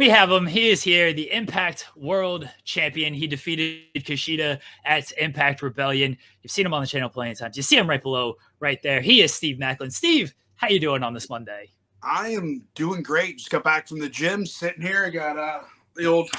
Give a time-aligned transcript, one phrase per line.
[0.00, 0.46] We have him.
[0.46, 3.12] He is here, the Impact World Champion.
[3.12, 6.16] He defeated Kushida at Impact Rebellion.
[6.40, 7.54] You've seen him on the channel plenty of times.
[7.54, 9.02] You see him right below, right there.
[9.02, 9.92] He is Steve Maclin.
[9.92, 11.68] Steve, how you doing on this Monday?
[12.02, 13.36] I am doing great.
[13.36, 15.04] Just got back from the gym, sitting here.
[15.04, 16.30] I got uh, the old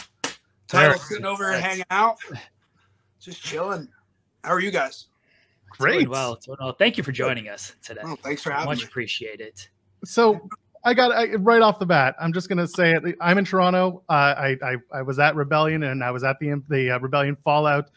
[0.68, 2.18] title sitting over and hanging out,
[3.20, 3.88] just chilling.
[4.44, 5.06] How are you guys?
[5.70, 6.00] Great.
[6.00, 6.74] Doing well, doing well.
[6.74, 8.02] Thank you for joining us today.
[8.04, 8.72] Oh, thanks for having me.
[8.72, 8.86] Much me.
[8.86, 9.70] appreciate it.
[10.04, 10.50] So
[10.84, 12.16] I got I, right off the bat.
[12.20, 13.16] I'm just gonna say it.
[13.22, 14.04] I'm in Toronto.
[14.10, 17.38] Uh, I, I I was at Rebellion and I was at the the uh, Rebellion
[17.44, 17.90] Fallout.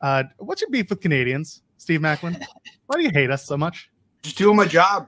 [0.00, 2.42] Uh, what's your beef with Canadians, Steve Maclin?
[2.86, 3.90] Why do you hate us so much?
[4.22, 5.06] Just doing my job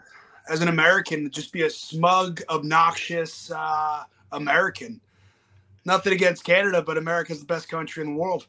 [0.49, 1.31] as an American.
[1.31, 5.01] Just be a smug, obnoxious uh, American.
[5.85, 8.47] Nothing against Canada, but America's the best country in the world.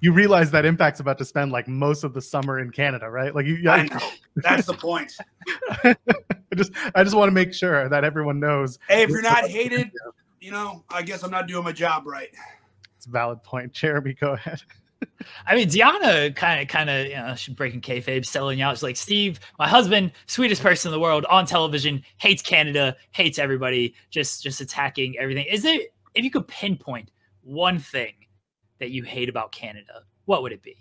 [0.00, 3.34] You realize that Impact's about to spend like most of the summer in Canada, right?
[3.34, 3.68] Like you.
[3.68, 3.98] I know.
[4.36, 5.12] That's the point.
[6.56, 8.78] I just I just want to make sure that everyone knows.
[8.88, 9.90] Hey, if you're not hated,
[10.40, 12.30] you know, I guess I'm not doing my job right.
[12.96, 13.72] It's a valid point.
[13.72, 14.62] Jeremy, go ahead.
[15.46, 18.76] I mean, Deonna kind of, kind of, you know, she's breaking kayfabe, selling out.
[18.76, 23.38] She's like, Steve, my husband, sweetest person in the world, on television, hates Canada, hates
[23.38, 25.44] everybody, just, just attacking everything.
[25.50, 25.80] Is there,
[26.14, 27.10] if you could pinpoint
[27.42, 28.14] one thing
[28.78, 30.76] that you hate about Canada, what would it be?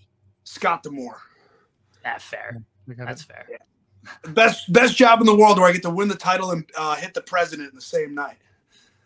[0.46, 1.20] Scott D'Amore.
[2.04, 2.64] That ah, fair.
[2.88, 3.28] That's it.
[3.28, 3.48] fair.
[3.52, 3.58] Yeah.
[4.30, 6.96] Best best job in the world where I get to win the title and uh,
[6.96, 8.38] hit the president in the same night.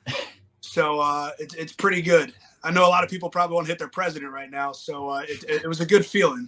[0.61, 2.31] So uh, it's it's pretty good.
[2.63, 5.21] I know a lot of people probably won't hit their president right now, so uh,
[5.21, 6.47] it, it, it was a good feeling.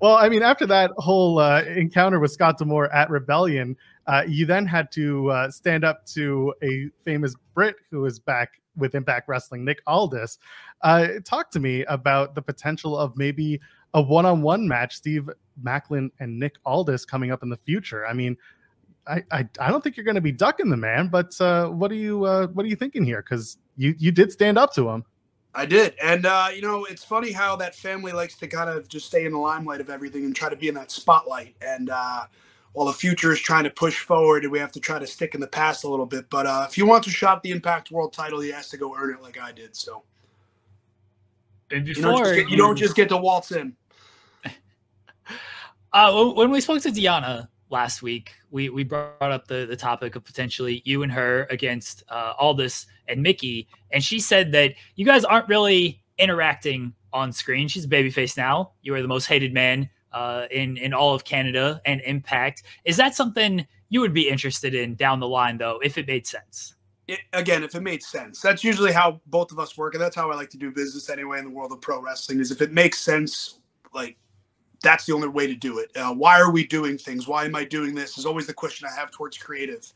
[0.00, 4.46] Well, I mean, after that whole uh, encounter with Scott D'Amore at Rebellion, uh, you
[4.46, 9.28] then had to uh, stand up to a famous Brit who is back with Impact
[9.28, 10.38] Wrestling, Nick Aldis.
[10.82, 13.60] Uh, talk to me about the potential of maybe
[13.94, 15.28] a one-on-one match, Steve
[15.62, 18.06] Maclin and Nick Aldis coming up in the future.
[18.06, 18.36] I mean,
[19.06, 21.90] I I, I don't think you're going to be ducking the man, but uh, what
[21.90, 23.22] are you uh, what are you thinking here?
[23.22, 25.04] Because you you did stand up to him.
[25.52, 28.88] I did, and uh, you know, it's funny how that family likes to kind of
[28.88, 31.56] just stay in the limelight of everything and try to be in that spotlight.
[31.60, 32.26] And uh,
[32.72, 35.40] while the future is trying to push forward, we have to try to stick in
[35.40, 36.30] the past a little bit.
[36.30, 38.94] But uh, if he wants to shot the Impact World Title, he has to go
[38.96, 39.74] earn it like I did.
[39.74, 40.04] So
[41.70, 43.76] And you don't, before just get, you don't just get to waltz in.
[45.92, 50.14] Uh, when we spoke to Deonna last week, we, we brought up the, the topic
[50.14, 55.04] of potentially you and her against uh, Aldis and Mickie, and she said that you
[55.04, 57.66] guys aren't really interacting on screen.
[57.66, 58.72] She's a babyface now.
[58.82, 62.62] You are the most hated man uh, in in all of Canada and Impact.
[62.84, 66.26] Is that something you would be interested in down the line, though, if it made
[66.26, 66.74] sense?
[67.10, 70.14] It, again, if it made sense, that's usually how both of us work, and that's
[70.14, 72.38] how I like to do business anyway in the world of pro wrestling.
[72.38, 73.58] Is if it makes sense,
[73.92, 74.16] like
[74.80, 75.90] that's the only way to do it.
[75.96, 77.26] Uh, why are we doing things?
[77.26, 78.16] Why am I doing this?
[78.16, 79.92] Is always the question I have towards creative,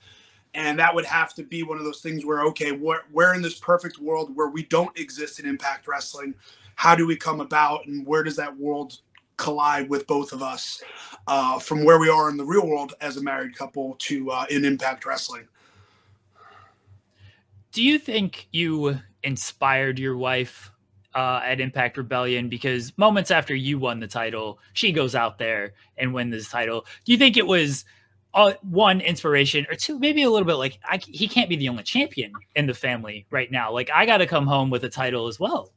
[0.55, 3.61] and that would have to be one of those things where okay, we're in this
[3.61, 6.35] perfect world where we don't exist in Impact Wrestling,
[6.75, 8.99] how do we come about, and where does that world
[9.37, 10.83] collide with both of us
[11.29, 14.47] uh, from where we are in the real world as a married couple to uh,
[14.51, 15.47] in Impact Wrestling?
[17.75, 20.71] Do you think you inspired your wife
[21.13, 25.73] uh, at Impact Rebellion because moments after you won the title, she goes out there
[25.97, 26.87] and wins this title.
[27.05, 27.85] Do you think it was
[28.33, 31.69] uh, one inspiration or two, maybe a little bit like I, he can't be the
[31.69, 33.73] only champion in the family right now?
[33.73, 35.73] Like I got to come home with a title as well.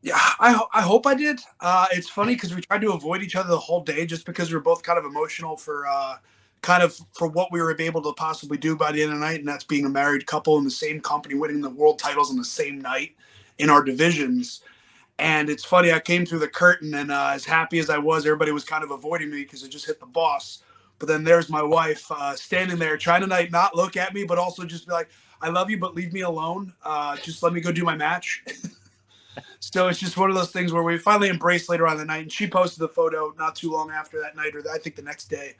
[0.00, 1.40] Yeah, I, ho- I hope I did.
[1.60, 4.50] Uh, it's funny because we tried to avoid each other the whole day just because
[4.50, 6.16] we are both kind of emotional for uh,
[6.62, 9.24] kind of for what we were able to possibly do by the end of the
[9.24, 12.30] night, and that's being a married couple in the same company, winning the world titles
[12.30, 13.14] on the same night
[13.58, 14.62] in our divisions.
[15.18, 18.26] And it's funny, I came through the curtain, and uh, as happy as I was,
[18.26, 20.62] everybody was kind of avoiding me because it just hit the boss.
[20.98, 24.38] But then there's my wife uh, standing there trying to not look at me, but
[24.38, 25.08] also just be like,
[25.40, 26.72] "I love you, but leave me alone.
[26.84, 28.44] Uh, just let me go do my match."
[29.60, 32.22] so it's just one of those things where we finally embraced later on the night.
[32.22, 35.02] And she posted the photo not too long after that night, or I think the
[35.02, 35.54] next day,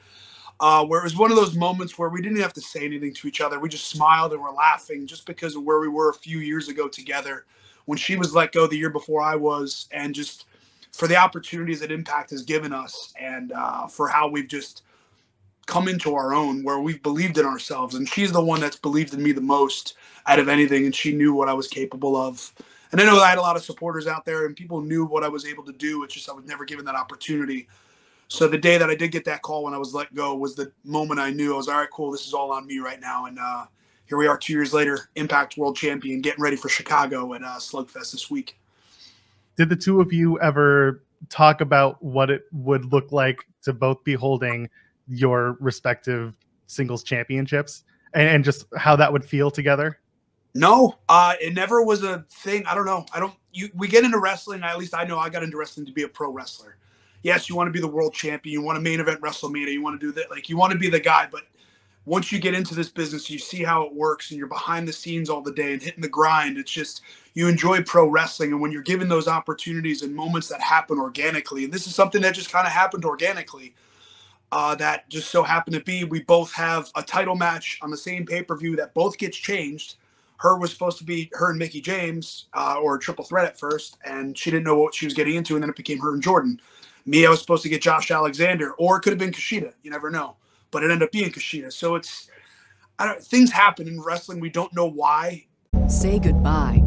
[0.59, 3.13] uh, where it was one of those moments where we didn't have to say anything
[3.13, 3.59] to each other.
[3.59, 6.67] We just smiled and were laughing just because of where we were a few years
[6.67, 7.45] ago together
[7.85, 10.45] when she was let go the year before I was, and just
[10.91, 14.83] for the opportunities that Impact has given us and uh, for how we've just
[15.67, 17.93] come into our own where we've believed in ourselves.
[17.93, 19.95] And she's the one that's believed in me the most
[20.25, 20.85] out of anything.
[20.85, 22.51] And she knew what I was capable of.
[22.91, 25.23] And I know I had a lot of supporters out there and people knew what
[25.23, 26.03] I was able to do.
[26.03, 27.67] It's just I was never given that opportunity.
[28.29, 30.55] So the day that I did get that call when I was let go was
[30.55, 32.11] the moment I knew I was all right, cool.
[32.11, 33.25] This is all on me right now.
[33.25, 33.65] And uh,
[34.05, 37.57] here we are two years later, Impact World Champion, getting ready for Chicago at uh,
[37.57, 38.57] Slugfest this week.
[39.55, 44.03] Did the two of you ever talk about what it would look like to both
[44.03, 44.69] be holding
[45.07, 46.37] your respective
[46.67, 47.83] singles championships
[48.13, 49.99] and, and just how that would feel together?
[50.57, 52.65] No, uh, it never was a thing.
[52.65, 53.05] I don't know.
[53.13, 53.33] I don't.
[53.53, 54.63] You we get into wrestling.
[54.63, 56.77] At least I know I got into wrestling to be a pro wrestler.
[57.21, 58.53] Yes, you want to be the world champion.
[58.53, 59.71] You want to main event WrestleMania.
[59.71, 60.31] You want to do that.
[60.31, 61.27] Like you want to be the guy.
[61.31, 61.43] But
[62.05, 64.93] once you get into this business, you see how it works, and you're behind the
[64.93, 66.57] scenes all the day and hitting the grind.
[66.57, 67.01] It's just
[67.35, 71.65] you enjoy pro wrestling, and when you're given those opportunities and moments that happen organically,
[71.65, 73.75] and this is something that just kind of happened organically
[74.51, 77.97] uh, that just so happened to be we both have a title match on the
[77.97, 79.95] same pay per view that both gets changed.
[80.37, 83.97] Her was supposed to be her and Mickie James uh, or triple threat at first,
[84.05, 86.23] and she didn't know what she was getting into, and then it became her and
[86.23, 86.59] Jordynne.
[87.07, 89.73] I was supposed to get Josh Alexander, or it could have been Kushida.
[89.81, 90.35] You never know,
[90.71, 91.71] but it ended up being Kushida.
[91.71, 92.29] So it's
[92.99, 94.39] I don't, things happen in wrestling.
[94.39, 95.45] We don't know why.
[95.87, 96.86] Say goodbye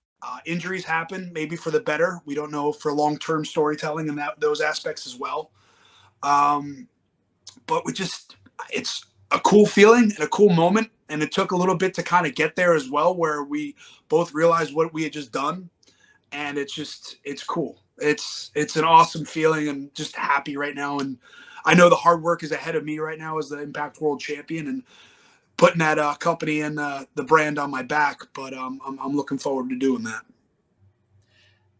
[0.23, 2.19] Uh, injuries happen, maybe for the better.
[2.25, 5.49] We don't know for long-term storytelling and that those aspects as well.
[6.21, 6.87] Um,
[7.65, 8.35] but we just,
[8.69, 10.91] it's a cool feeling and a cool moment.
[11.09, 13.75] And it took a little bit to kind of get there as well, where we
[14.09, 15.69] both realized what we had just done.
[16.31, 17.81] And it's just, it's cool.
[17.97, 20.99] It's, it's an awesome feeling and just happy right now.
[20.99, 21.17] And
[21.65, 24.19] I know the hard work is ahead of me right now as the Impact World
[24.19, 24.83] Champion and
[25.61, 28.21] putting that uh, company and uh, the brand on my back.
[28.33, 30.23] But um, I'm, I'm looking forward to doing that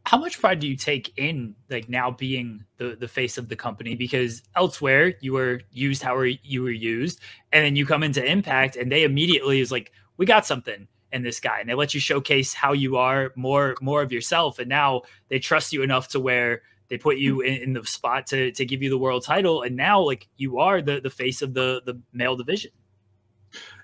[0.06, 3.56] how much pride do you take in like now being the the face of the
[3.56, 7.20] company because elsewhere you were used how you were used
[7.52, 11.24] and then you come into impact and they immediately is like we got something in
[11.24, 14.70] this guy and they let you showcase how you are more more of yourself and
[14.70, 18.52] now they trust you enough to where they put you in, in the spot to
[18.54, 21.54] to give you the world title and now like you are the the face of
[21.54, 22.72] the the male division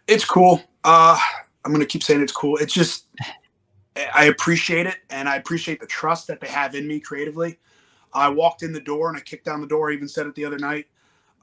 [0.07, 1.19] it's cool uh
[1.65, 3.05] i'm gonna keep saying it's cool it's just
[4.13, 7.57] I appreciate it, and I appreciate the trust that they have in me creatively.
[8.13, 9.89] I walked in the door and I kicked down the door.
[9.89, 10.87] I even said it the other night.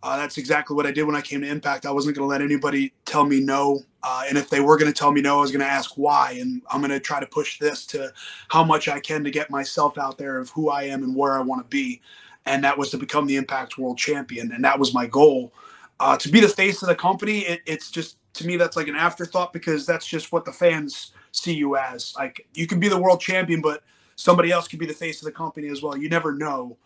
[0.03, 1.87] Uh, that's exactly what I did when I came to Impact.
[1.87, 3.81] I wasn't going to let anybody tell me no.
[4.03, 5.93] Uh, and if they were going to tell me no, I was going to ask
[5.97, 6.37] why.
[6.39, 8.13] And I'm going to try to push this to
[8.49, 11.33] how much I can to get myself out there of who I am and where
[11.39, 12.03] I want to be.
[12.45, 14.53] And that was to become the Impact World Champion.
[14.53, 15.55] And that was my goal.
[16.01, 18.89] Uh, to be the face of the company, it, it's just, to me, that's like
[18.89, 22.15] an afterthought because that's just what the fans see you as.
[22.17, 23.83] Like you can be the world champion, but
[24.17, 25.97] somebody else could be the face of the company as well.
[25.97, 26.77] You never know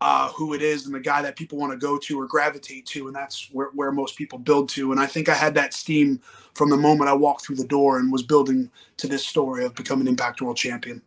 [0.00, 2.86] uh, who it is and the guy that people want to go to or gravitate
[2.86, 4.92] to, and that's where, where most people build to.
[4.92, 6.20] And I think I had that steam
[6.54, 9.74] from the moment I walked through the door and was building to this story of
[9.74, 11.02] becoming Impact World Champion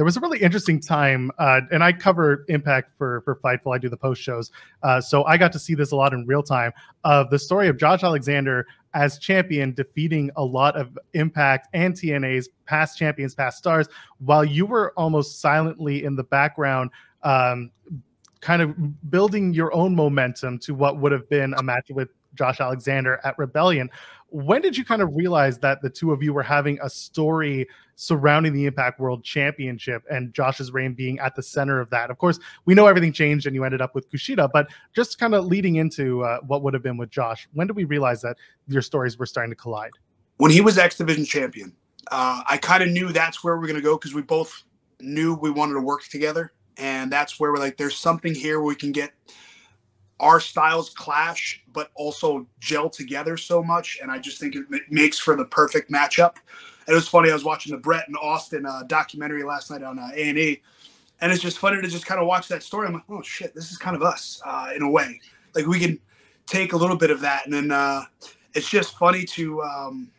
[0.00, 3.74] there was a really interesting time, uh, and I cover Impact for for Fightful.
[3.74, 4.50] I do the post shows,
[4.82, 6.72] uh, so I got to see this a lot in real time
[7.04, 12.48] of the story of Josh Alexander as champion defeating a lot of Impact and TNA's
[12.66, 16.90] past champions, past stars, while you were almost silently in the background.
[17.22, 17.70] Um,
[18.40, 22.60] kind of building your own momentum to what would have been a match with Josh
[22.60, 23.90] Alexander at Rebellion.
[24.28, 27.66] When did you kind of realize that the two of you were having a story
[27.96, 32.10] surrounding the Impact World Championship and Josh's reign being at the center of that?
[32.10, 35.34] Of course, we know everything changed and you ended up with Kushida, but just kind
[35.34, 38.36] of leading into uh, what would have been with Josh, when did we realize that
[38.68, 39.92] your stories were starting to collide?
[40.36, 41.74] When he was X Division champion,
[42.10, 44.62] uh, I kind of knew that's where we're going to go because we both
[45.00, 46.52] knew we wanted to work together.
[46.76, 49.12] And that's where we're like, there's something here we can get
[50.20, 53.98] our styles clash, but also gel together so much.
[54.00, 56.36] And I just think it makes for the perfect matchup.
[56.86, 57.30] It was funny.
[57.30, 60.60] I was watching the Bret and Austin uh, documentary last night on uh, A&E,
[61.20, 62.86] and it's just funny to just kind of watch that story.
[62.86, 65.20] I'm like, oh shit, this is kind of us uh, in a way.
[65.54, 65.98] Like we can
[66.46, 68.04] take a little bit of that, and then uh,
[68.54, 70.10] it's just funny to um,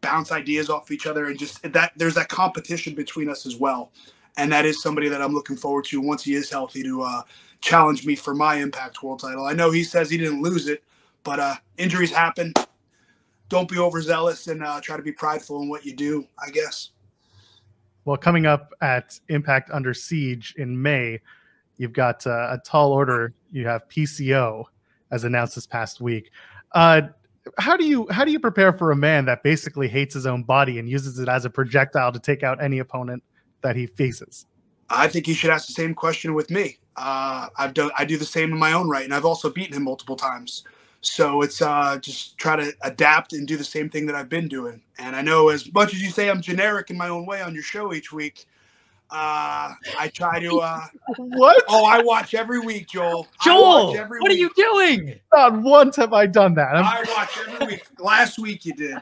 [0.00, 3.92] bounce ideas off each other, and just that there's that competition between us as well.
[4.36, 7.22] And that is somebody that I'm looking forward to once he is healthy to uh,
[7.64, 9.46] challenge me for my Impact World title.
[9.46, 10.84] I know he says he didn't lose it,
[11.24, 12.52] but uh, injuries happen.
[13.48, 16.90] Don't be overzealous and uh, try to be prideful in what you do, I guess.
[18.04, 21.20] Well, coming up at Impact Under Siege in May,
[21.78, 23.32] you've got uh, a tall order.
[23.50, 24.64] You have PCO
[25.10, 26.30] as announced this past week.
[26.72, 27.02] Uh,
[27.58, 30.42] how do you how do you prepare for a man that basically hates his own
[30.42, 33.22] body and uses it as a projectile to take out any opponent
[33.62, 34.44] that he faces?
[34.90, 36.78] I think he should ask the same question with me.
[36.96, 39.74] Uh, I've done I do the same in my own right, and I've also beaten
[39.74, 40.64] him multiple times.
[41.00, 44.48] So it's uh, just try to adapt and do the same thing that I've been
[44.48, 44.80] doing.
[44.98, 47.52] And I know as much as you say I'm generic in my own way on
[47.52, 48.46] your show each week,
[49.10, 50.60] uh, I try to.
[50.60, 50.86] Uh,
[51.18, 51.62] what?
[51.68, 53.28] Oh, I watch every week, Joel.
[53.42, 54.30] Joel, what week.
[54.30, 55.20] are you doing?
[55.32, 56.74] Not once have I done that.
[56.74, 56.84] I'm...
[56.84, 57.86] i watch every week.
[57.98, 58.96] Last week you did.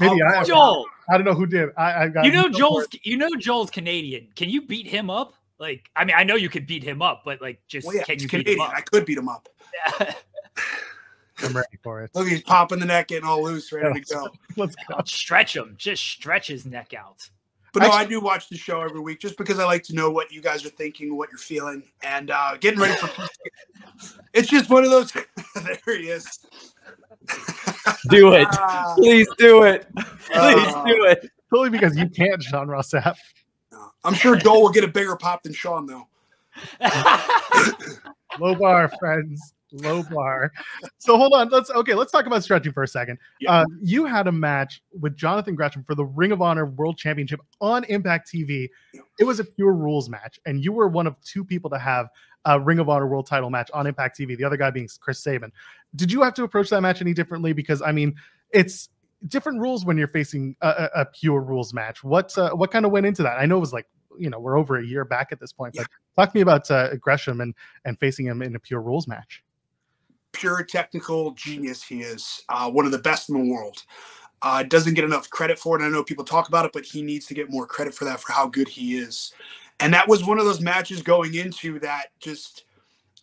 [0.00, 0.86] Maybe I, Joel.
[1.10, 1.70] I don't know who did.
[1.76, 2.88] I, I got you know Joel's.
[3.02, 4.28] You know Joel's Canadian.
[4.34, 5.34] Can you beat him up?
[5.58, 8.02] Like, I mean, I know you could beat him up, but like, just well, yeah,
[8.02, 8.56] can you Canadian.
[8.56, 8.72] beat him up?
[8.76, 9.48] I could beat him up.
[10.00, 10.14] Yeah.
[11.42, 12.10] I'm ready for it.
[12.14, 14.28] Look, he's popping the neck, getting all loose, ready to go.
[14.56, 15.00] Let's go.
[15.04, 15.74] Stretch him.
[15.76, 17.28] Just stretch his neck out.
[17.72, 20.08] But no, I do watch the show every week just because I like to know
[20.08, 23.26] what you guys are thinking, what you're feeling, and uh, getting ready for.
[24.32, 25.12] it's just one of those.
[25.54, 26.38] there he is.
[28.10, 31.28] do it, uh, please do it, please uh, do it.
[31.50, 33.16] Totally because you can't, Sean Ross Sapp.
[34.04, 36.06] I'm sure Joel will get a bigger pop than Sean, though.
[38.38, 39.54] Low bar, friends.
[39.72, 40.52] Low bar.
[40.98, 41.48] So hold on.
[41.48, 41.94] Let's okay.
[41.94, 43.18] Let's talk about stretching for a second.
[43.40, 43.52] Yeah.
[43.52, 47.40] Uh, you had a match with Jonathan Gresham for the Ring of Honor World Championship
[47.60, 48.68] on Impact TV.
[48.92, 49.00] Yeah.
[49.18, 52.08] It was a pure rules match, and you were one of two people to have
[52.44, 54.36] a Ring of Honor World Title match on Impact TV.
[54.36, 55.50] The other guy being Chris Sabin.
[55.96, 57.52] Did you have to approach that match any differently?
[57.52, 58.14] Because I mean,
[58.52, 58.90] it's
[59.26, 62.04] different rules when you're facing a, a pure rules match.
[62.04, 63.38] What uh, what kind of went into that?
[63.38, 63.86] I know it was like
[64.18, 66.70] you know we're over a year back at this point, but talk to me about
[66.70, 67.54] uh, Gresham and
[67.84, 69.42] and facing him in a pure rules match.
[70.32, 73.84] Pure technical genius, he is uh, one of the best in the world.
[74.42, 75.84] Uh, doesn't get enough credit for it.
[75.84, 78.20] I know people talk about it, but he needs to get more credit for that
[78.20, 79.32] for how good he is.
[79.80, 82.64] And that was one of those matches going into that just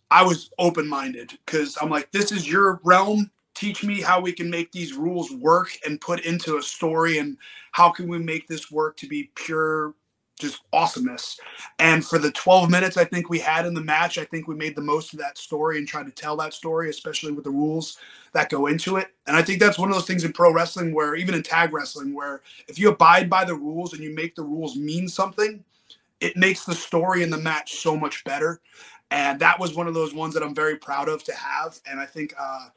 [0.09, 4.31] I was open minded because I'm like, this is your realm teach me how we
[4.31, 7.37] can make these rules work and put into a story and
[7.71, 9.93] how can we make this work to be pure
[10.41, 11.39] just awesomeness
[11.79, 14.55] and for the 12 minutes i think we had in the match i think we
[14.55, 17.49] made the most of that story and tried to tell that story especially with the
[17.49, 17.97] rules
[18.33, 20.93] that go into it and i think that's one of those things in pro wrestling
[20.93, 24.35] where even in tag wrestling where if you abide by the rules and you make
[24.35, 25.63] the rules mean something
[26.19, 28.59] it makes the story in the match so much better
[29.11, 31.99] and that was one of those ones that i'm very proud of to have and
[31.99, 32.67] i think uh,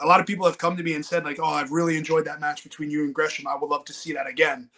[0.00, 2.24] a lot of people have come to me and said like, "Oh, I've really enjoyed
[2.26, 3.46] that match between you and Gresham.
[3.46, 4.68] I would love to see that again."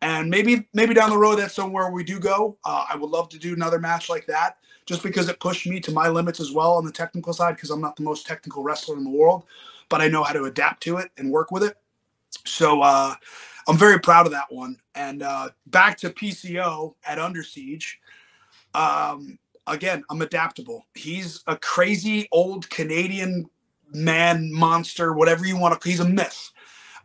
[0.00, 2.56] And maybe maybe down the road that's somewhere we do go.
[2.64, 5.80] Uh, I would love to do another match like that, just because it pushed me
[5.80, 7.56] to my limits as well on the technical side.
[7.56, 9.44] Because I'm not the most technical wrestler in the world,
[9.88, 11.76] but I know how to adapt to it and work with it.
[12.44, 13.14] So uh,
[13.66, 14.76] I'm very proud of that one.
[14.94, 18.00] And uh, back to PCO at Under Siege.
[18.74, 20.86] Um, again, I'm adaptable.
[20.94, 23.46] He's a crazy old Canadian
[23.92, 25.88] man, monster, whatever you want to.
[25.88, 26.50] He's a myth.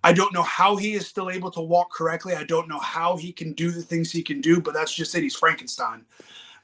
[0.03, 2.35] I don't know how he is still able to walk correctly.
[2.35, 5.15] I don't know how he can do the things he can do, but that's just
[5.15, 5.23] it.
[5.23, 6.05] He's Frankenstein.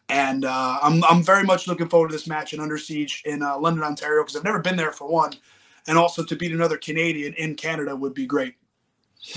[0.10, 3.44] And uh, I'm, I'm very much looking forward to this match in Under Siege in
[3.44, 5.34] uh, London, Ontario, because I've never been there for one.
[5.88, 8.56] And also to beat another Canadian in Canada would be great.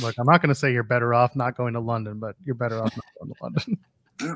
[0.00, 2.54] Look, I'm not going to say you're better off not going to London, but you're
[2.54, 3.78] better off not going to London.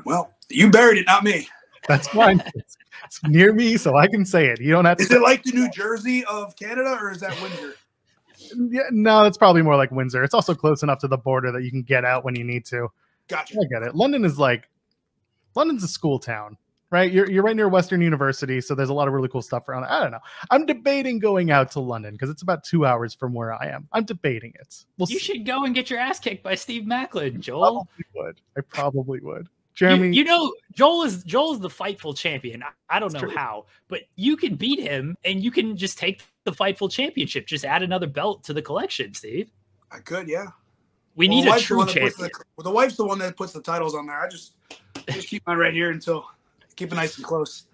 [0.03, 1.47] Well, you buried it, not me.
[1.87, 2.43] That's fine.
[2.55, 4.59] it's, it's, near me, so I can say it.
[4.59, 5.03] You don't have to.
[5.03, 7.75] Is it like the New Jersey of Canada, or is that Windsor?
[8.55, 10.23] Yeah, no, it's probably more like Windsor.
[10.23, 12.65] It's also close enough to the border that you can get out when you need
[12.65, 12.89] to.
[13.27, 13.57] Gotcha.
[13.59, 13.95] I get it.
[13.95, 14.69] London is like
[15.55, 16.57] London's a school town.
[16.89, 17.11] right?
[17.11, 19.85] You're you're right near Western University, so there's a lot of really cool stuff around.
[19.85, 20.19] I don't know.
[20.51, 23.87] I'm debating going out to London because it's about two hours from where I am.
[23.91, 24.85] I'm debating it.
[24.97, 25.25] We'll you see.
[25.25, 27.63] should go and get your ass kicked by Steve Maclin, Joel.
[27.63, 28.41] I probably would.
[28.57, 29.49] I probably would.
[29.75, 32.63] Jeremy, you, you, know, Joel is Joel is the fightful champion.
[32.63, 33.35] I, I don't know true.
[33.35, 37.45] how, but you can beat him, and you can just take the fightful championship.
[37.45, 39.51] Just add another belt to the collection, Steve.
[39.91, 40.47] I could, yeah.
[41.15, 42.13] We well, need a true champion.
[42.17, 44.19] The, well, the wife's the one that puts the titles on there.
[44.19, 44.53] I just
[45.09, 46.25] just keep mine right here until
[46.75, 47.65] keep it nice and close.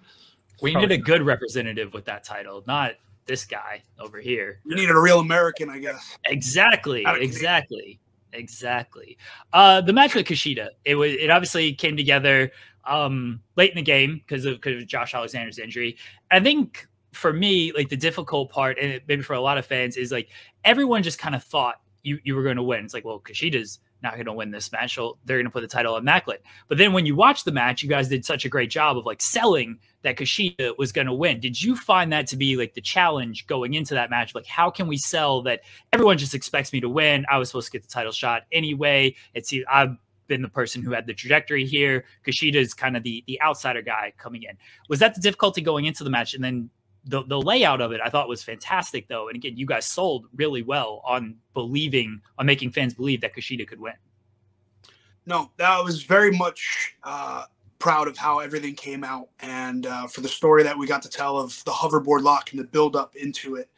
[0.61, 2.93] We Probably need a good representative with that title, not
[3.25, 4.59] this guy over here.
[4.65, 6.17] You needed a real American, I guess.
[6.25, 7.03] Exactly.
[7.05, 7.99] Exactly.
[8.31, 9.17] Exactly.
[9.51, 12.51] Uh, the match with Kushida, it was it obviously came together
[12.85, 15.97] um, late in the game because of because of Josh Alexander's injury.
[16.31, 19.97] I think for me, like the difficult part, and maybe for a lot of fans,
[19.97, 20.29] is like
[20.65, 22.83] everyone just kind of thought you you were going to win.
[22.83, 24.95] It's like, well, Kushida's not going to win this match.
[24.95, 26.37] So they're going to put the title on Maclin.
[26.67, 29.05] But then when you watch the match, you guys did such a great job of
[29.05, 31.39] like selling that Kushida was going to win.
[31.39, 34.35] Did you find that to be like the challenge going into that match?
[34.35, 35.61] Like, how can we sell that
[35.93, 37.25] everyone just expects me to win?
[37.31, 39.15] I was supposed to get the title shot anyway.
[39.33, 39.95] It's I've
[40.27, 42.03] been the person who had the trajectory here.
[42.25, 44.57] Kushida is kind of the the outsider guy coming in.
[44.89, 46.33] Was that the difficulty going into the match?
[46.33, 46.69] And then
[47.05, 49.27] the, the layout of it I thought was fantastic though.
[49.27, 53.67] And again, you guys sold really well on believing on making fans believe that Kushida
[53.67, 53.93] could win.
[55.25, 57.45] No, that was very much uh,
[57.79, 61.09] proud of how everything came out and uh, for the story that we got to
[61.09, 63.69] tell of the hoverboard lock and the build up into it.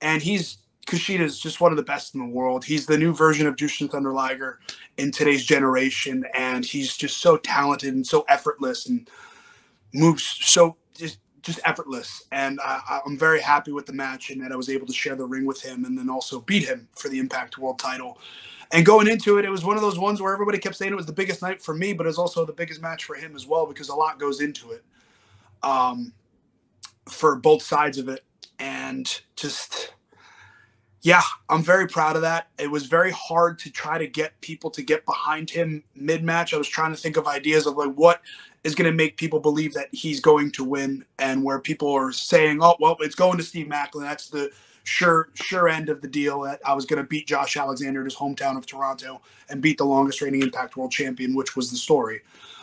[0.00, 2.64] And he's Kushida is just one of the best in the world.
[2.64, 4.58] He's the new version of Jushin Thunder Liger
[4.96, 9.08] in today's generation, and he's just so talented and so effortless and
[9.92, 12.24] moves so just just effortless.
[12.32, 15.16] And I, I'm very happy with the match and that I was able to share
[15.16, 18.18] the ring with him and then also beat him for the Impact World title.
[18.72, 20.96] And going into it, it was one of those ones where everybody kept saying it
[20.96, 23.34] was the biggest night for me, but it was also the biggest match for him
[23.34, 24.84] as well because a lot goes into it
[25.62, 26.12] um,
[27.08, 28.24] for both sides of it.
[28.58, 29.94] And just,
[31.00, 32.48] yeah, I'm very proud of that.
[32.58, 36.52] It was very hard to try to get people to get behind him mid match.
[36.52, 38.20] I was trying to think of ideas of like what
[38.64, 42.12] is going to make people believe that he's going to win, and where people are
[42.12, 44.02] saying, "Oh, well, it's going to Steve Maclin.
[44.02, 44.50] That's the
[44.84, 46.42] sure sure end of the deal.
[46.42, 49.78] That I was going to beat Josh Alexander in his hometown of Toronto and beat
[49.78, 52.22] the longest reigning Impact World Champion, which was the story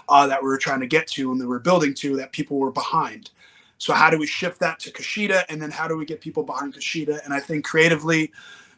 [0.09, 2.17] uh, that we were trying to get to and that we were building to.
[2.17, 3.31] That people were behind.
[3.77, 6.43] So how do we shift that to Kushida, and then how do we get people
[6.43, 7.23] behind Kushida?
[7.25, 8.31] And I think creatively,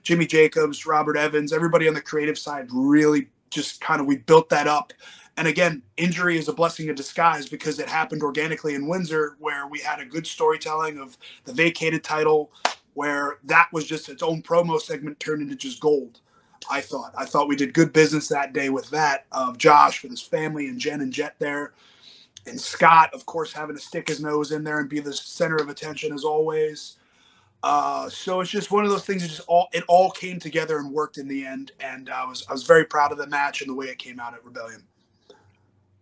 [0.03, 4.49] Jimmy Jacobs, Robert Evans, everybody on the creative side really just kind of we built
[4.49, 4.91] that up
[5.38, 9.67] and again, injury is a blessing in disguise because it happened organically in Windsor, where
[9.67, 12.52] we had a good storytelling of the vacated title,
[12.95, 16.21] where that was just its own promo segment turned into just gold.
[16.69, 17.13] I thought.
[17.15, 20.67] I thought we did good business that day with that of Josh with his family
[20.67, 21.73] and Jen and Jet there,
[22.47, 25.58] and Scott, of course, having to stick his nose in there and be the center
[25.58, 26.97] of attention as always.
[27.63, 29.21] Uh, so it's just one of those things.
[29.21, 32.43] That just all it all came together and worked in the end, and I was
[32.50, 34.84] I was very proud of the match and the way it came out at Rebellion.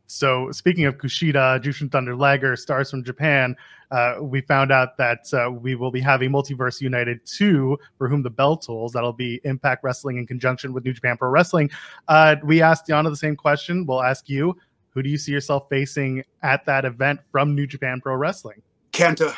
[0.08, 3.56] So speaking of Kushida, Jushin Thunder Liger, stars from Japan,
[3.92, 8.24] uh, we found out that uh, we will be having Multiverse United 2, for whom
[8.24, 8.94] the bell tolls.
[8.94, 11.70] That'll be Impact Wrestling in conjunction with New Japan Pro Wrestling.
[12.08, 13.86] Uh, we asked Deonna the same question.
[13.86, 14.58] We'll ask you,
[14.90, 18.62] who do you see yourself facing at that event from New Japan Pro Wrestling?
[18.92, 19.36] Kenta.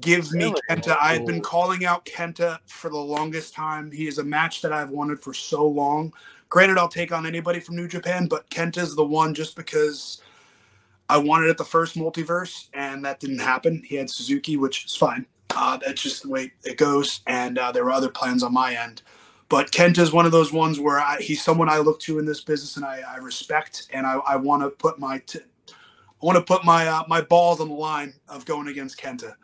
[0.00, 0.60] Give me really?
[0.68, 0.96] Kenta.
[1.00, 3.90] I've been calling out Kenta for the longest time.
[3.90, 6.12] He is a match that I've wanted for so long.
[6.50, 10.22] Granted, I'll take on anybody from New Japan, but Kenta's the one just because
[11.08, 13.82] I wanted it the first multiverse, and that didn't happen.
[13.84, 15.26] He had Suzuki, which is fine.
[15.50, 17.20] Uh, that's just the way it goes.
[17.26, 19.02] And uh, there were other plans on my end.
[19.48, 22.26] But Kenta is one of those ones where I, he's someone I look to in
[22.26, 25.40] this business and I, I respect, and I, I want to put my t-
[26.06, 29.34] I want to put my uh, my balls on the line of going against Kenta.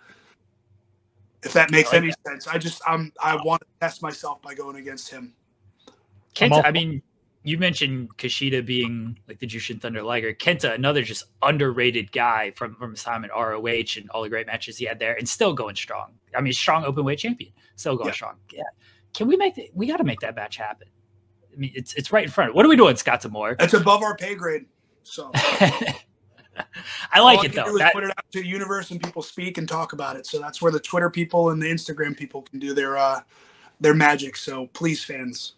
[1.45, 2.19] If that makes like any that.
[2.27, 5.35] sense, I just I'm I want to test myself by going against him.
[6.35, 7.03] Kenta, I mean,
[7.45, 10.33] you mentioned Kushida being like the Jushin Thunder Liger.
[10.33, 14.47] Kenta, another just underrated guy from from his time at ROH and all the great
[14.47, 16.15] matches he had there, and still going strong.
[16.37, 18.15] I mean, strong open weight champion, still going yeah.
[18.15, 18.35] strong.
[18.53, 18.63] Yeah,
[19.13, 19.71] can we make it?
[19.75, 20.89] We got to make that match happen.
[21.53, 22.55] I mean, it's it's right in front.
[22.55, 23.57] What are we doing, Scott D'Amore?
[23.61, 24.65] It's above our pay grade.
[25.03, 25.31] So
[27.13, 27.79] I like all it though.
[27.79, 27.93] That...
[27.93, 30.27] Put it out to the universe and people speak and talk about it.
[30.27, 33.21] So that's where the Twitter people and the Instagram people can do their uh
[33.81, 34.37] their magic.
[34.37, 35.55] So please, fans,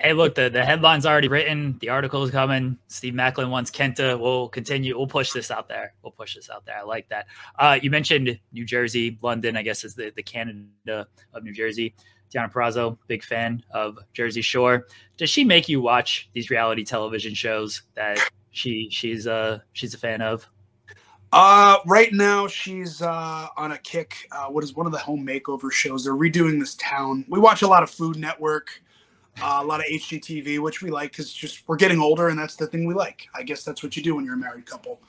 [0.00, 1.76] Hey, look, the, the headline's already written.
[1.80, 2.78] The article is coming.
[2.86, 4.18] Steve Maclin wants Kenta.
[4.18, 4.96] We'll continue.
[4.96, 5.94] We'll push this out there.
[6.02, 6.76] We'll push this out there.
[6.78, 7.26] I like that.
[7.58, 11.94] Uh, you mentioned New Jersey, London, I guess is the, the Canada of New Jersey.
[12.32, 14.86] Deonna Purrazzo, big fan of Jersey Shore.
[15.16, 18.18] Does she make you watch these reality television shows that
[18.50, 20.48] she she's uh she's a fan of?
[21.32, 24.14] Uh, right now she's uh, on a kick.
[24.32, 26.04] Uh, what is one of the home makeover shows?
[26.04, 27.24] They're redoing this town.
[27.28, 28.82] We watch a lot of Food Network,
[29.42, 32.56] uh, a lot of HGTV, which we like because just we're getting older, and that's
[32.56, 33.28] the thing we like.
[33.34, 35.00] I guess that's what you do when you're a married couple.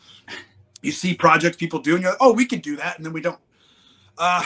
[0.82, 3.14] You see projects people do, and you're like, oh, we could do that, and then
[3.14, 3.40] we don't.
[4.18, 4.44] Uh,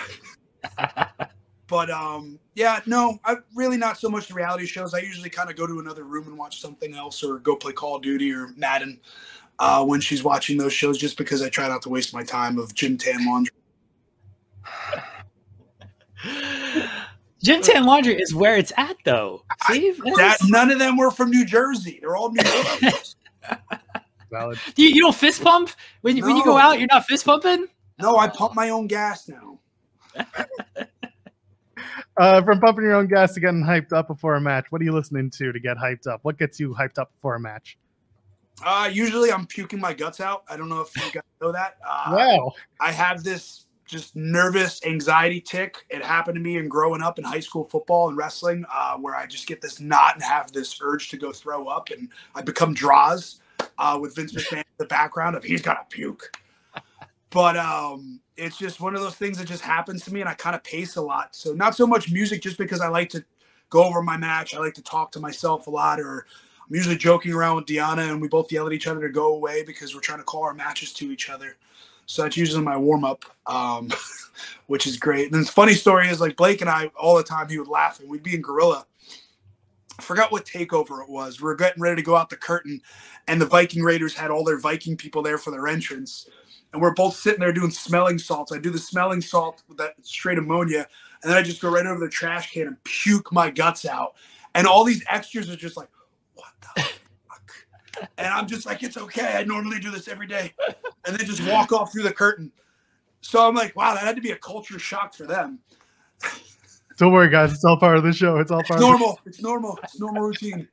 [1.68, 4.94] but um, yeah, no, I really not so much the reality shows.
[4.94, 7.74] I usually kind of go to another room and watch something else, or go play
[7.74, 9.00] Call of Duty or Madden
[9.60, 12.58] uh, when she's watching those shows, just because I try not to waste my time
[12.58, 13.54] of gym tan laundry.
[17.44, 19.44] Gym Tan Laundry is where it's at, though.
[19.66, 22.00] Steve, I, that, none of them were from New Jersey.
[22.00, 23.18] They're all New Yorkers.
[24.32, 24.60] Valid.
[24.78, 25.70] You, you don't fist pump
[26.02, 26.26] when, no.
[26.26, 26.80] when you go out.
[26.80, 27.68] You're not fist pumping.
[28.00, 29.60] No, I pump my own gas now.
[32.18, 34.86] uh, from pumping your own gas to getting hyped up before a match, what are
[34.86, 36.22] you listening to to get hyped up?
[36.24, 37.78] What gets you hyped up before a match?
[38.64, 40.44] Uh, usually I'm puking my guts out.
[40.48, 41.76] I don't know if you guys know that.
[41.86, 42.54] Uh, wow.
[42.80, 45.86] I have this just nervous anxiety tick.
[45.90, 49.16] It happened to me in growing up in high school football and wrestling, uh, where
[49.16, 52.42] I just get this knot and have this urge to go throw up, and I
[52.42, 53.40] become Droz
[53.78, 56.36] uh, with Vince McMahon in the background of he's got to puke.
[57.30, 60.34] But um, it's just one of those things that just happens to me, and I
[60.34, 61.36] kind of pace a lot.
[61.36, 63.24] So not so much music, just because I like to
[63.70, 64.56] go over my match.
[64.56, 66.26] I like to talk to myself a lot, or
[66.68, 69.36] I'm usually joking around with Deonna, and we both yell at each other to go
[69.36, 71.58] away because we're trying to call our matches to each other.
[72.06, 73.90] So that's usually my warm up, um,
[74.68, 75.32] which is great.
[75.32, 78.00] And the funny story is like Blake and I all the time he would laugh
[78.00, 78.86] and we'd be in Gorilla.
[79.98, 81.40] I forgot what takeover it was.
[81.40, 82.82] We were getting ready to go out the curtain,
[83.28, 86.28] and the Viking Raiders had all their Viking people there for their entrance.
[86.74, 88.52] And we're both sitting there doing smelling salts.
[88.52, 90.88] I do the smelling salt with that straight ammonia,
[91.22, 94.16] and then I just go right over the trash can and puke my guts out.
[94.56, 95.90] And all these extras are just like,
[96.34, 96.82] what the
[97.30, 97.52] fuck?
[98.18, 99.38] and I'm just like, it's okay.
[99.38, 100.54] I normally do this every day.
[101.06, 102.52] And then just walk off through the curtain.
[103.22, 105.60] So I'm like, wow, that had to be a culture shock for them.
[106.98, 107.52] Don't worry, guys.
[107.52, 108.38] It's all part of the show.
[108.38, 109.20] It's all part it's normal.
[109.26, 109.80] It's normal.
[109.84, 110.68] It's normal routine.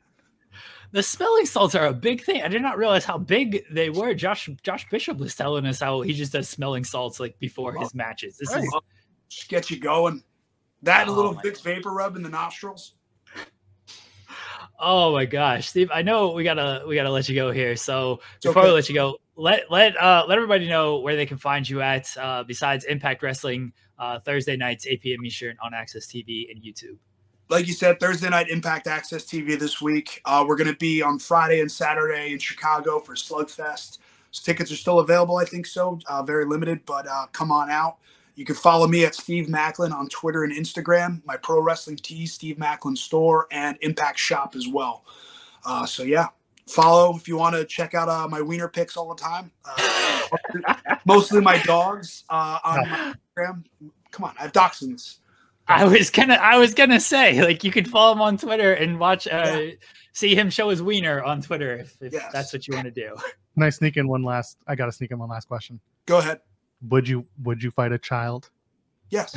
[0.93, 2.43] The smelling salts are a big thing.
[2.43, 4.13] I did not realize how big they were.
[4.13, 7.95] Josh Josh Bishop was telling us how he just does smelling salts like before his
[7.95, 8.37] matches.
[8.37, 8.65] This right.
[8.65, 8.75] is
[9.29, 10.23] just get you going.
[10.83, 12.95] That and a little Vicks vapor rub in the nostrils.
[14.81, 15.91] Oh my gosh, Steve!
[15.93, 17.77] I know we gotta we gotta let you go here.
[17.77, 18.71] So before okay.
[18.71, 21.81] we let you go, let let uh, let everybody know where they can find you
[21.81, 22.15] at.
[22.17, 25.25] Uh, besides Impact Wrestling, uh, Thursday nights 8 p.m.
[25.25, 26.99] Eastern on AXS TV and YouTube.
[27.49, 30.21] Like you said, Thursday night Impact AXS TV this week.
[30.27, 33.99] Uh, we're gonna be on Friday and Saturday in Chicago for Slugfest.
[34.31, 35.39] So tickets are still available.
[35.39, 35.99] I think so.
[36.07, 37.97] Uh, very limited, but uh, come on out.
[38.37, 42.27] You can follow me at Steve Maclin on Twitter and Instagram, my pro wrestling tee,
[42.27, 45.05] Steve Maclin store, and Impact Shop as well.
[45.87, 46.29] So yeah,
[46.71, 49.51] follow if you want to check out uh, my wiener pics all the time.
[49.65, 53.65] Uh, mostly my dogs uh, on my Instagram.
[54.11, 55.19] Come on, I have dachshunds.
[55.69, 58.99] I was gonna, I was gonna say, like, you could follow him on Twitter and
[58.99, 59.71] watch, uh, yeah.
[60.13, 62.33] see him show his wiener on Twitter if, if yes.
[62.33, 63.15] that's what you want to do.
[63.55, 64.57] Can I sneak in one last?
[64.67, 65.79] I gotta sneak in one last question.
[66.07, 66.41] Go ahead
[66.89, 68.51] would you would you fight a child?
[69.11, 69.37] Yes.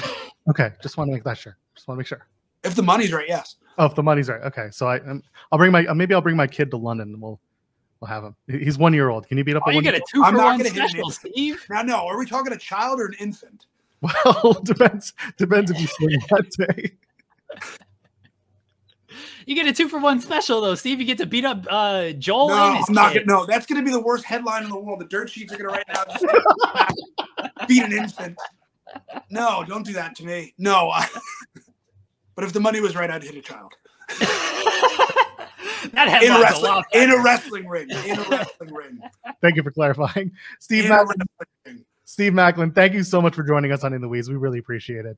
[0.50, 1.58] Okay, just want to make that sure.
[1.76, 2.28] Just want to make sure.
[2.64, 3.56] If the money's right, yes.
[3.78, 4.42] Oh, if the money's right.
[4.42, 7.14] Okay, so I um, I'll bring my uh, maybe I'll bring my kid to London
[7.14, 7.40] and we'll
[8.00, 8.36] we'll have him.
[8.48, 9.28] He's one year old.
[9.28, 9.64] Can you beat up?
[9.66, 11.66] Oh, a you get a two I'm for one special, Steve.
[11.70, 13.66] Now, no, are we talking a child or an infant?
[14.26, 16.92] Well, depends depends if you swing that day.
[19.46, 21.00] You get a two for one special though, Steve.
[21.00, 22.50] You get to beat up uh, Joel.
[22.50, 23.26] No, I'm not gonna.
[23.26, 25.00] No, that's gonna be the worst headline in the world.
[25.00, 26.88] The dirt sheets are gonna write now.
[27.68, 28.38] beat an infant.
[29.30, 30.54] No, don't do that to me.
[30.58, 30.90] No.
[30.90, 31.08] I,
[32.36, 33.74] but if the money was right, I'd hit a child.
[35.94, 37.90] that in a, wrestling, in a wrestling ring.
[37.90, 39.00] In a wrestling ring.
[39.42, 41.84] Thank you for clarifying, Steve Maclin.
[42.06, 44.30] Steve Maclin, thank you so much for joining us on In the Weeds.
[44.30, 45.18] We really appreciate it.